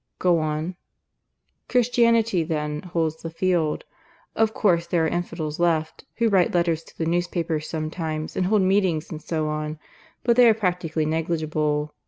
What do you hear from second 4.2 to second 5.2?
Of course there are